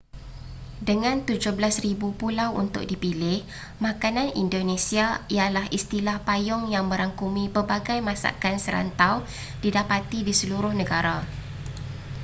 [0.89, 1.61] dengan 17,000
[2.21, 3.37] pulau untuk dipilih
[3.85, 9.15] makanan indonesia ialah istilah payung yang merangkumi pelbagai masakan serantau
[9.63, 11.17] didapati di seluruh negara